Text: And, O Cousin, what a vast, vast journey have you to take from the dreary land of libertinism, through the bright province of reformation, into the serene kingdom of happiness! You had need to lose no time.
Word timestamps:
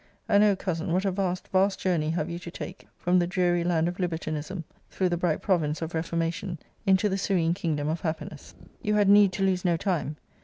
And, 0.27 0.43
O 0.43 0.55
Cousin, 0.55 0.91
what 0.93 1.05
a 1.05 1.11
vast, 1.11 1.47
vast 1.49 1.79
journey 1.79 2.09
have 2.09 2.27
you 2.27 2.39
to 2.39 2.49
take 2.49 2.87
from 2.97 3.19
the 3.19 3.27
dreary 3.27 3.63
land 3.63 3.87
of 3.87 3.99
libertinism, 3.99 4.63
through 4.89 5.09
the 5.09 5.15
bright 5.15 5.43
province 5.43 5.79
of 5.79 5.93
reformation, 5.93 6.57
into 6.87 7.07
the 7.07 7.19
serene 7.19 7.53
kingdom 7.53 7.87
of 7.87 8.01
happiness! 8.01 8.55
You 8.81 8.95
had 8.95 9.09
need 9.09 9.31
to 9.33 9.43
lose 9.43 9.63
no 9.63 9.77
time. 9.77 10.15